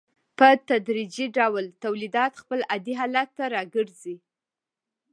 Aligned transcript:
په 0.37 0.47
تدریجي 0.69 1.25
ډول 1.37 1.65
تولیدات 1.83 2.33
خپل 2.41 2.59
عادي 2.71 2.93
حالت 2.99 3.29
ته 3.37 3.45
راګرځي 3.55 4.15